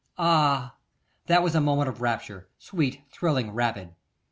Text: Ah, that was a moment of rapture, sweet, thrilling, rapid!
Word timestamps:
Ah, 0.17 0.77
that 1.27 1.43
was 1.43 1.53
a 1.53 1.61
moment 1.61 1.87
of 1.87 2.01
rapture, 2.01 2.47
sweet, 2.57 3.03
thrilling, 3.11 3.51
rapid! 3.51 3.93